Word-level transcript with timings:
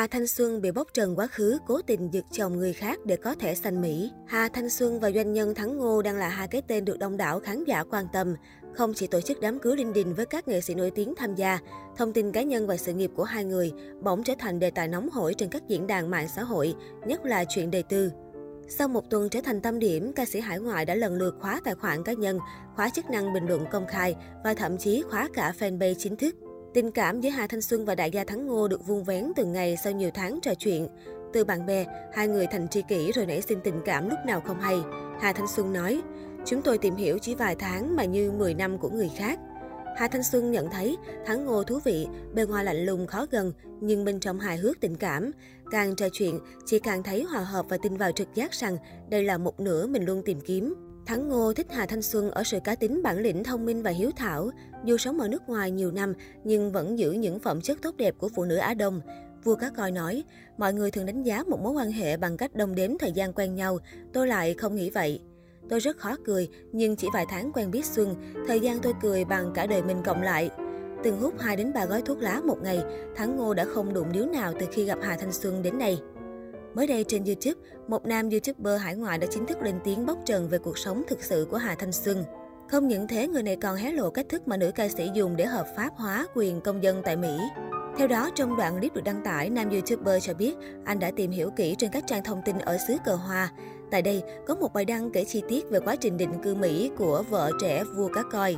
Hà 0.00 0.06
Thanh 0.06 0.26
Xuân 0.26 0.60
bị 0.60 0.70
bóc 0.70 0.88
trần 0.94 1.18
quá 1.18 1.26
khứ, 1.26 1.58
cố 1.66 1.82
tình 1.82 2.14
giật 2.14 2.24
chồng 2.32 2.56
người 2.56 2.72
khác 2.72 2.98
để 3.04 3.16
có 3.16 3.34
thể 3.34 3.54
sanh 3.54 3.80
Mỹ. 3.80 4.10
Hà 4.26 4.48
Thanh 4.48 4.70
Xuân 4.70 5.00
và 5.00 5.10
doanh 5.10 5.32
nhân 5.32 5.54
Thắng 5.54 5.76
Ngô 5.76 6.02
đang 6.02 6.16
là 6.16 6.28
hai 6.28 6.48
cái 6.48 6.62
tên 6.68 6.84
được 6.84 6.98
đông 6.98 7.16
đảo 7.16 7.40
khán 7.40 7.64
giả 7.64 7.84
quan 7.90 8.06
tâm. 8.12 8.34
Không 8.74 8.94
chỉ 8.94 9.06
tổ 9.06 9.20
chức 9.20 9.40
đám 9.40 9.58
cưới 9.58 9.76
linh 9.76 9.92
đình 9.92 10.14
với 10.14 10.26
các 10.26 10.48
nghệ 10.48 10.60
sĩ 10.60 10.74
nổi 10.74 10.90
tiếng 10.90 11.14
tham 11.16 11.34
gia, 11.34 11.58
thông 11.96 12.12
tin 12.12 12.32
cá 12.32 12.42
nhân 12.42 12.66
và 12.66 12.76
sự 12.76 12.92
nghiệp 12.92 13.10
của 13.16 13.24
hai 13.24 13.44
người 13.44 13.72
bỗng 14.00 14.22
trở 14.22 14.34
thành 14.38 14.58
đề 14.58 14.70
tài 14.70 14.88
nóng 14.88 15.10
hổi 15.10 15.34
trên 15.34 15.48
các 15.48 15.62
diễn 15.68 15.86
đàn 15.86 16.10
mạng 16.10 16.28
xã 16.28 16.42
hội, 16.42 16.74
nhất 17.06 17.24
là 17.24 17.44
chuyện 17.48 17.70
đời 17.70 17.82
tư. 17.82 18.10
Sau 18.68 18.88
một 18.88 19.10
tuần 19.10 19.28
trở 19.28 19.40
thành 19.44 19.60
tâm 19.60 19.78
điểm, 19.78 20.12
ca 20.12 20.24
sĩ 20.24 20.40
hải 20.40 20.58
ngoại 20.58 20.84
đã 20.84 20.94
lần 20.94 21.14
lượt 21.14 21.34
khóa 21.40 21.60
tài 21.64 21.74
khoản 21.74 22.04
cá 22.04 22.12
nhân, 22.12 22.38
khóa 22.76 22.90
chức 22.90 23.10
năng 23.10 23.32
bình 23.32 23.46
luận 23.46 23.64
công 23.72 23.86
khai 23.86 24.16
và 24.44 24.54
thậm 24.54 24.78
chí 24.78 25.02
khóa 25.10 25.28
cả 25.34 25.52
fanpage 25.58 25.94
chính 25.98 26.16
thức. 26.16 26.36
Tình 26.74 26.90
cảm 26.90 27.20
giữa 27.20 27.30
Hà 27.30 27.46
Thanh 27.46 27.60
Xuân 27.60 27.84
và 27.84 27.94
đại 27.94 28.10
gia 28.10 28.24
Thắng 28.24 28.46
Ngô 28.46 28.68
được 28.68 28.86
vuông 28.86 29.04
vén 29.04 29.32
từng 29.36 29.52
ngày 29.52 29.76
sau 29.84 29.92
nhiều 29.92 30.10
tháng 30.14 30.38
trò 30.42 30.54
chuyện. 30.54 30.88
Từ 31.32 31.44
bạn 31.44 31.66
bè, 31.66 31.86
hai 32.14 32.28
người 32.28 32.46
thành 32.46 32.68
tri 32.68 32.82
kỷ 32.88 33.12
rồi 33.12 33.26
nảy 33.26 33.42
sinh 33.42 33.60
tình 33.64 33.80
cảm 33.84 34.08
lúc 34.08 34.18
nào 34.26 34.40
không 34.40 34.60
hay. 34.60 34.78
Hà 35.20 35.32
Thanh 35.32 35.46
Xuân 35.48 35.72
nói, 35.72 36.02
chúng 36.44 36.62
tôi 36.62 36.78
tìm 36.78 36.96
hiểu 36.96 37.18
chỉ 37.18 37.34
vài 37.34 37.56
tháng 37.58 37.96
mà 37.96 38.04
như 38.04 38.32
10 38.32 38.54
năm 38.54 38.78
của 38.78 38.88
người 38.88 39.10
khác. 39.16 39.38
Hà 39.96 40.08
Thanh 40.08 40.22
Xuân 40.22 40.50
nhận 40.50 40.70
thấy 40.70 40.96
Thắng 41.26 41.44
Ngô 41.44 41.62
thú 41.62 41.78
vị, 41.84 42.06
bề 42.34 42.46
ngoài 42.46 42.64
lạnh 42.64 42.84
lùng 42.84 43.06
khó 43.06 43.26
gần, 43.30 43.52
nhưng 43.80 44.04
bên 44.04 44.20
trong 44.20 44.40
hài 44.40 44.56
hước 44.56 44.80
tình 44.80 44.96
cảm. 44.96 45.30
Càng 45.70 45.96
trò 45.96 46.08
chuyện, 46.12 46.40
chị 46.66 46.78
càng 46.78 47.02
thấy 47.02 47.22
hòa 47.22 47.40
hợp 47.40 47.66
và 47.68 47.76
tin 47.82 47.96
vào 47.96 48.12
trực 48.12 48.34
giác 48.34 48.52
rằng 48.52 48.76
đây 49.08 49.22
là 49.22 49.38
một 49.38 49.60
nửa 49.60 49.86
mình 49.86 50.04
luôn 50.04 50.22
tìm 50.24 50.40
kiếm. 50.40 50.89
Thắng 51.10 51.28
Ngô 51.28 51.52
thích 51.52 51.66
Hà 51.70 51.86
Thanh 51.86 52.02
Xuân 52.02 52.30
ở 52.30 52.44
sự 52.44 52.58
cá 52.64 52.74
tính 52.74 53.02
bản 53.02 53.18
lĩnh 53.18 53.44
thông 53.44 53.66
minh 53.66 53.82
và 53.82 53.90
hiếu 53.90 54.10
thảo. 54.16 54.50
Dù 54.84 54.96
sống 54.96 55.20
ở 55.20 55.28
nước 55.28 55.48
ngoài 55.48 55.70
nhiều 55.70 55.90
năm 55.90 56.14
nhưng 56.44 56.72
vẫn 56.72 56.98
giữ 56.98 57.12
những 57.12 57.38
phẩm 57.38 57.60
chất 57.60 57.78
tốt 57.82 57.96
đẹp 57.96 58.14
của 58.18 58.28
phụ 58.28 58.44
nữ 58.44 58.56
Á 58.56 58.74
Đông. 58.74 59.00
Vua 59.44 59.54
Cá 59.54 59.70
Coi 59.70 59.90
nói, 59.90 60.24
mọi 60.58 60.74
người 60.74 60.90
thường 60.90 61.06
đánh 61.06 61.22
giá 61.22 61.42
một 61.42 61.60
mối 61.60 61.72
quan 61.72 61.92
hệ 61.92 62.16
bằng 62.16 62.36
cách 62.36 62.54
đông 62.54 62.74
đếm 62.74 62.98
thời 62.98 63.12
gian 63.12 63.32
quen 63.32 63.54
nhau. 63.54 63.78
Tôi 64.12 64.26
lại 64.26 64.54
không 64.54 64.74
nghĩ 64.74 64.90
vậy. 64.90 65.20
Tôi 65.68 65.80
rất 65.80 65.96
khó 65.96 66.16
cười, 66.24 66.48
nhưng 66.72 66.96
chỉ 66.96 67.08
vài 67.14 67.26
tháng 67.28 67.52
quen 67.52 67.70
biết 67.70 67.84
Xuân, 67.86 68.14
thời 68.48 68.60
gian 68.60 68.78
tôi 68.78 68.92
cười 69.02 69.24
bằng 69.24 69.52
cả 69.54 69.66
đời 69.66 69.82
mình 69.82 70.02
cộng 70.04 70.22
lại. 70.22 70.50
Từng 71.04 71.20
hút 71.20 71.34
2 71.38 71.56
đến 71.56 71.72
3 71.72 71.86
gói 71.86 72.02
thuốc 72.02 72.18
lá 72.18 72.40
một 72.40 72.58
ngày, 72.62 72.80
Thắng 73.16 73.36
Ngô 73.36 73.54
đã 73.54 73.64
không 73.64 73.94
đụng 73.94 74.12
điếu 74.12 74.26
nào 74.26 74.52
từ 74.60 74.66
khi 74.72 74.84
gặp 74.84 74.98
Hà 75.02 75.16
Thanh 75.16 75.32
Xuân 75.32 75.62
đến 75.62 75.78
nay. 75.78 75.98
Mới 76.74 76.86
đây 76.86 77.04
trên 77.08 77.24
YouTube, 77.24 77.60
một 77.88 78.06
nam 78.06 78.30
YouTuber 78.30 78.80
hải 78.80 78.96
ngoại 78.96 79.18
đã 79.18 79.26
chính 79.30 79.46
thức 79.46 79.62
lên 79.62 79.74
tiếng 79.84 80.06
bóc 80.06 80.18
trần 80.26 80.48
về 80.48 80.58
cuộc 80.58 80.78
sống 80.78 81.02
thực 81.08 81.22
sự 81.22 81.46
của 81.50 81.56
Hà 81.56 81.74
Thanh 81.74 81.92
Xuân. 81.92 82.24
Không 82.68 82.88
những 82.88 83.08
thế, 83.08 83.28
người 83.28 83.42
này 83.42 83.56
còn 83.56 83.76
hé 83.76 83.92
lộ 83.92 84.10
cách 84.10 84.26
thức 84.28 84.48
mà 84.48 84.56
nữ 84.56 84.70
ca 84.74 84.88
sĩ 84.88 85.10
dùng 85.14 85.36
để 85.36 85.46
hợp 85.46 85.66
pháp 85.76 85.90
hóa 85.96 86.26
quyền 86.34 86.60
công 86.60 86.82
dân 86.82 87.02
tại 87.04 87.16
Mỹ. 87.16 87.38
Theo 87.96 88.08
đó, 88.08 88.30
trong 88.34 88.56
đoạn 88.56 88.78
clip 88.78 88.94
được 88.94 89.04
đăng 89.04 89.24
tải, 89.24 89.50
nam 89.50 89.70
YouTuber 89.70 90.24
cho 90.24 90.34
biết 90.34 90.54
anh 90.84 90.98
đã 90.98 91.10
tìm 91.16 91.30
hiểu 91.30 91.50
kỹ 91.50 91.74
trên 91.78 91.90
các 91.90 92.04
trang 92.06 92.24
thông 92.24 92.42
tin 92.44 92.58
ở 92.58 92.78
xứ 92.88 92.96
cờ 93.04 93.14
hoa. 93.14 93.52
Tại 93.90 94.02
đây, 94.02 94.22
có 94.46 94.54
một 94.54 94.72
bài 94.72 94.84
đăng 94.84 95.10
kể 95.10 95.24
chi 95.24 95.42
tiết 95.48 95.70
về 95.70 95.80
quá 95.80 95.96
trình 95.96 96.16
định 96.16 96.42
cư 96.42 96.54
Mỹ 96.54 96.90
của 96.98 97.24
vợ 97.30 97.50
trẻ 97.60 97.84
vua 97.84 98.08
cá 98.08 98.22
coi. 98.22 98.56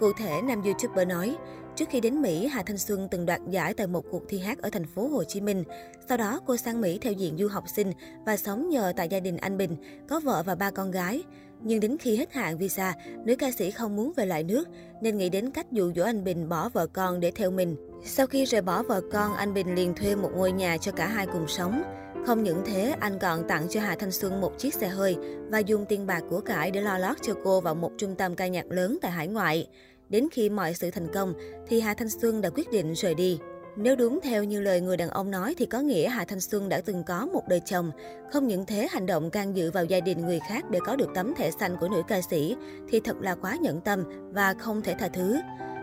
Cụ 0.00 0.12
thể, 0.18 0.40
nam 0.44 0.62
YouTuber 0.62 1.08
nói, 1.08 1.36
Trước 1.76 1.88
khi 1.90 2.00
đến 2.00 2.22
Mỹ, 2.22 2.46
Hà 2.46 2.62
Thanh 2.62 2.78
Xuân 2.78 3.08
từng 3.10 3.26
đoạt 3.26 3.40
giải 3.50 3.74
tại 3.74 3.86
một 3.86 4.04
cuộc 4.10 4.22
thi 4.28 4.38
hát 4.38 4.58
ở 4.62 4.70
thành 4.70 4.86
phố 4.86 5.08
Hồ 5.08 5.24
Chí 5.24 5.40
Minh. 5.40 5.64
Sau 6.08 6.18
đó, 6.18 6.40
cô 6.46 6.56
sang 6.56 6.80
Mỹ 6.80 6.98
theo 7.02 7.12
diện 7.12 7.36
du 7.38 7.48
học 7.48 7.64
sinh 7.76 7.92
và 8.26 8.36
sống 8.36 8.68
nhờ 8.68 8.92
tại 8.96 9.08
gia 9.08 9.20
đình 9.20 9.36
anh 9.36 9.58
Bình, 9.58 9.76
có 10.08 10.20
vợ 10.20 10.42
và 10.42 10.54
ba 10.54 10.70
con 10.70 10.90
gái. 10.90 11.22
Nhưng 11.60 11.80
đến 11.80 11.96
khi 11.98 12.16
hết 12.16 12.32
hạn 12.32 12.58
visa, 12.58 12.94
nữ 13.24 13.36
ca 13.36 13.50
sĩ 13.50 13.70
không 13.70 13.96
muốn 13.96 14.12
về 14.16 14.26
lại 14.26 14.42
nước 14.42 14.68
nên 15.02 15.16
nghĩ 15.16 15.28
đến 15.28 15.50
cách 15.50 15.72
dụ 15.72 15.92
dỗ 15.96 16.02
anh 16.02 16.24
Bình 16.24 16.48
bỏ 16.48 16.68
vợ 16.68 16.86
con 16.86 17.20
để 17.20 17.30
theo 17.30 17.50
mình. 17.50 17.76
Sau 18.04 18.26
khi 18.26 18.44
rời 18.44 18.62
bỏ 18.62 18.82
vợ 18.82 19.00
con, 19.12 19.34
anh 19.34 19.54
Bình 19.54 19.74
liền 19.74 19.94
thuê 19.94 20.16
một 20.16 20.30
ngôi 20.34 20.52
nhà 20.52 20.76
cho 20.76 20.92
cả 20.92 21.06
hai 21.06 21.26
cùng 21.26 21.48
sống. 21.48 21.82
Không 22.26 22.42
những 22.42 22.62
thế, 22.66 22.94
anh 23.00 23.18
còn 23.18 23.48
tặng 23.48 23.66
cho 23.68 23.80
Hà 23.80 23.96
Thanh 23.96 24.12
Xuân 24.12 24.40
một 24.40 24.58
chiếc 24.58 24.74
xe 24.74 24.88
hơi 24.88 25.16
và 25.50 25.58
dùng 25.58 25.86
tiền 25.86 26.06
bạc 26.06 26.24
của 26.30 26.40
cải 26.40 26.70
để 26.70 26.80
lo 26.80 26.98
lót 26.98 27.16
cho 27.22 27.34
cô 27.44 27.60
vào 27.60 27.74
một 27.74 27.90
trung 27.98 28.14
tâm 28.14 28.34
ca 28.34 28.46
nhạc 28.46 28.66
lớn 28.70 28.98
tại 29.02 29.10
hải 29.10 29.28
ngoại. 29.28 29.68
Đến 30.12 30.28
khi 30.32 30.50
mọi 30.50 30.74
sự 30.74 30.90
thành 30.90 31.08
công, 31.14 31.34
thì 31.68 31.80
Hà 31.80 31.94
Thanh 31.94 32.08
Xuân 32.08 32.40
đã 32.40 32.50
quyết 32.50 32.70
định 32.70 32.92
rời 32.92 33.14
đi. 33.14 33.38
Nếu 33.76 33.96
đúng 33.96 34.20
theo 34.22 34.44
như 34.44 34.60
lời 34.60 34.80
người 34.80 34.96
đàn 34.96 35.08
ông 35.08 35.30
nói 35.30 35.54
thì 35.58 35.66
có 35.66 35.80
nghĩa 35.80 36.08
Hà 36.08 36.24
Thanh 36.24 36.40
Xuân 36.40 36.68
đã 36.68 36.80
từng 36.80 37.04
có 37.04 37.26
một 37.26 37.42
đời 37.48 37.60
chồng. 37.60 37.90
Không 38.32 38.46
những 38.46 38.66
thế, 38.66 38.88
hành 38.90 39.06
động 39.06 39.30
can 39.30 39.56
dự 39.56 39.70
vào 39.70 39.84
gia 39.84 40.00
đình 40.00 40.26
người 40.26 40.40
khác 40.48 40.64
để 40.70 40.78
có 40.86 40.96
được 40.96 41.08
tấm 41.14 41.34
thẻ 41.34 41.50
xanh 41.50 41.76
của 41.80 41.88
nữ 41.88 42.02
ca 42.08 42.20
sĩ 42.30 42.56
thì 42.88 43.00
thật 43.00 43.16
là 43.20 43.34
quá 43.34 43.56
nhẫn 43.60 43.80
tâm 43.80 44.04
và 44.32 44.54
không 44.54 44.82
thể 44.82 44.94
tha 44.98 45.08
thứ. 45.08 45.36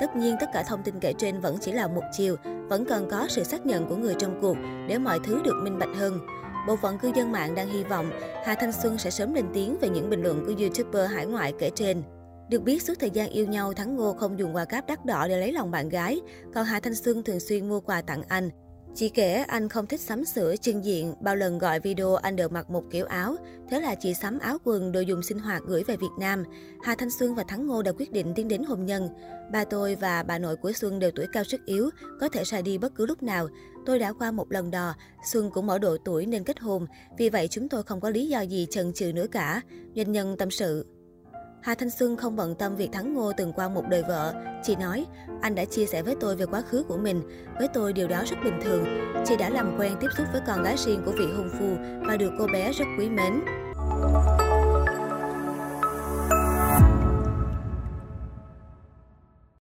Tất 0.00 0.16
nhiên, 0.16 0.36
tất 0.40 0.46
cả 0.52 0.62
thông 0.62 0.82
tin 0.82 0.94
kể 1.00 1.12
trên 1.18 1.40
vẫn 1.40 1.56
chỉ 1.60 1.72
là 1.72 1.88
một 1.88 2.02
chiều, 2.12 2.36
vẫn 2.44 2.84
cần 2.84 3.08
có 3.10 3.26
sự 3.28 3.44
xác 3.44 3.66
nhận 3.66 3.88
của 3.88 3.96
người 3.96 4.14
trong 4.18 4.38
cuộc 4.42 4.56
để 4.88 4.98
mọi 4.98 5.18
thứ 5.24 5.40
được 5.44 5.60
minh 5.62 5.78
bạch 5.78 5.96
hơn. 5.96 6.18
Bộ 6.66 6.76
phận 6.76 6.98
cư 6.98 7.12
dân 7.14 7.32
mạng 7.32 7.54
đang 7.54 7.68
hy 7.68 7.84
vọng 7.84 8.10
Hà 8.44 8.54
Thanh 8.54 8.72
Xuân 8.72 8.98
sẽ 8.98 9.10
sớm 9.10 9.34
lên 9.34 9.44
tiếng 9.54 9.76
về 9.80 9.88
những 9.88 10.10
bình 10.10 10.22
luận 10.22 10.44
của 10.46 10.52
YouTuber 10.58 11.10
hải 11.10 11.26
ngoại 11.26 11.52
kể 11.58 11.70
trên. 11.74 12.02
Được 12.50 12.62
biết, 12.62 12.82
suốt 12.82 12.94
thời 12.98 13.10
gian 13.10 13.30
yêu 13.30 13.46
nhau, 13.46 13.72
Thắng 13.72 13.96
Ngô 13.96 14.12
không 14.12 14.38
dùng 14.38 14.56
quà 14.56 14.64
cáp 14.64 14.86
đắt 14.86 15.04
đỏ 15.04 15.28
để 15.28 15.40
lấy 15.40 15.52
lòng 15.52 15.70
bạn 15.70 15.88
gái, 15.88 16.20
còn 16.54 16.64
Hà 16.64 16.80
Thanh 16.80 16.94
Xuân 16.94 17.22
thường 17.22 17.40
xuyên 17.40 17.68
mua 17.68 17.80
quà 17.80 18.02
tặng 18.02 18.22
anh. 18.28 18.50
Chỉ 18.94 19.08
kể 19.08 19.34
anh 19.34 19.68
không 19.68 19.86
thích 19.86 20.00
sắm 20.00 20.24
sửa 20.24 20.54
chân 20.56 20.84
diện, 20.84 21.14
bao 21.20 21.36
lần 21.36 21.58
gọi 21.58 21.80
video 21.80 22.14
anh 22.14 22.36
đều 22.36 22.48
mặc 22.48 22.70
một 22.70 22.84
kiểu 22.90 23.04
áo, 23.06 23.36
thế 23.68 23.80
là 23.80 23.94
chị 23.94 24.14
sắm 24.14 24.38
áo 24.38 24.56
quần, 24.64 24.92
đồ 24.92 25.00
dùng 25.00 25.22
sinh 25.22 25.38
hoạt 25.38 25.62
gửi 25.66 25.82
về 25.82 25.96
Việt 25.96 26.10
Nam. 26.18 26.44
Hà 26.82 26.94
Thanh 26.94 27.10
Xuân 27.10 27.34
và 27.34 27.44
Thắng 27.48 27.66
Ngô 27.66 27.82
đã 27.82 27.92
quyết 27.92 28.12
định 28.12 28.32
tiến 28.34 28.48
đến 28.48 28.62
hôn 28.62 28.86
nhân. 28.86 29.08
Ba 29.52 29.64
tôi 29.64 29.94
và 29.94 30.22
bà 30.22 30.38
nội 30.38 30.56
của 30.56 30.72
Xuân 30.72 30.98
đều 30.98 31.10
tuổi 31.10 31.26
cao 31.32 31.44
sức 31.44 31.60
yếu, 31.66 31.90
có 32.20 32.28
thể 32.28 32.44
ra 32.44 32.62
đi 32.62 32.78
bất 32.78 32.94
cứ 32.94 33.06
lúc 33.06 33.22
nào. 33.22 33.48
Tôi 33.86 33.98
đã 33.98 34.12
qua 34.12 34.30
một 34.30 34.52
lần 34.52 34.70
đò, 34.70 34.94
Xuân 35.32 35.50
cũng 35.50 35.68
ở 35.68 35.78
độ 35.78 35.96
tuổi 36.04 36.26
nên 36.26 36.44
kết 36.44 36.60
hôn, 36.60 36.86
vì 37.18 37.28
vậy 37.28 37.48
chúng 37.48 37.68
tôi 37.68 37.82
không 37.82 38.00
có 38.00 38.10
lý 38.10 38.28
do 38.28 38.40
gì 38.40 38.66
chần 38.70 38.92
chừ 38.92 39.12
nữa 39.12 39.26
cả. 39.32 39.60
Doanh 39.96 40.12
nhân 40.12 40.36
tâm 40.38 40.50
sự. 40.50 40.86
Hà 41.62 41.74
Thanh 41.74 41.90
Xuân 41.90 42.16
không 42.16 42.36
bận 42.36 42.54
tâm 42.54 42.76
việc 42.76 42.92
Thắng 42.92 43.14
Ngô 43.14 43.32
từng 43.32 43.52
qua 43.52 43.68
một 43.68 43.84
đời 43.88 44.02
vợ. 44.08 44.34
Chị 44.62 44.76
nói, 44.76 45.06
anh 45.40 45.54
đã 45.54 45.64
chia 45.64 45.86
sẻ 45.86 46.02
với 46.02 46.16
tôi 46.20 46.36
về 46.36 46.46
quá 46.46 46.62
khứ 46.62 46.84
của 46.88 46.96
mình. 46.96 47.22
Với 47.58 47.68
tôi 47.74 47.92
điều 47.92 48.08
đó 48.08 48.22
rất 48.26 48.36
bình 48.44 48.60
thường. 48.62 48.84
Chị 49.26 49.36
đã 49.36 49.50
làm 49.50 49.76
quen 49.78 49.92
tiếp 50.00 50.08
xúc 50.16 50.26
với 50.32 50.42
con 50.46 50.62
gái 50.62 50.76
riêng 50.76 51.02
của 51.04 51.12
vị 51.12 51.26
hôn 51.36 51.50
phu 51.58 51.76
và 52.06 52.16
được 52.16 52.30
cô 52.38 52.46
bé 52.52 52.72
rất 52.72 52.84
quý 52.98 53.08
mến. 53.08 53.40